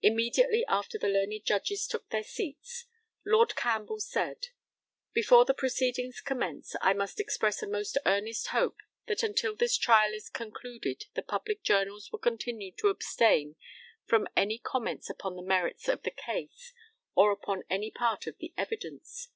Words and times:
Immediately 0.00 0.64
after 0.66 0.98
the 0.98 1.06
learned 1.06 1.34
Judges 1.44 1.86
took 1.86 2.08
their 2.08 2.24
seats, 2.24 2.86
Lord 3.24 3.54
CAMPBELL 3.54 4.00
said: 4.00 4.48
Before 5.12 5.44
the 5.44 5.54
proceedings 5.54 6.20
commence 6.20 6.74
I 6.80 6.94
must 6.94 7.20
express 7.20 7.62
a 7.62 7.68
most 7.68 7.96
earnest 8.04 8.48
hope 8.48 8.78
that 9.06 9.22
until 9.22 9.54
this 9.54 9.78
trial 9.78 10.12
is 10.14 10.28
concluded 10.28 11.04
the 11.14 11.22
public 11.22 11.62
journals 11.62 12.10
will 12.10 12.18
continue 12.18 12.72
to 12.78 12.88
abstain 12.88 13.54
from 14.04 14.26
any 14.36 14.58
comments 14.58 15.08
upon 15.08 15.36
the 15.36 15.42
merits 15.42 15.86
of 15.86 16.02
the 16.02 16.10
case, 16.10 16.72
or 17.14 17.30
upon 17.30 17.62
any 17.70 17.92
part 17.92 18.26
of 18.26 18.38
the 18.38 18.52
evidence. 18.56 19.28